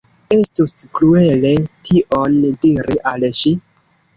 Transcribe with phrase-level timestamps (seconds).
[0.35, 1.51] Estus kruele
[1.91, 3.55] tion diri al ŝi.